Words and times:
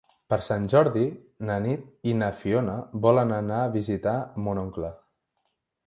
Per 0.33 0.37
Sant 0.45 0.63
Jordi 0.73 1.03
na 1.51 1.59
Nit 1.67 2.09
i 2.13 2.17
na 2.23 2.31
Fiona 2.41 2.81
volen 3.07 3.37
anar 3.39 3.63
a 3.63 3.71
visitar 3.79 4.19
mon 4.47 4.67
oncle. 4.67 4.95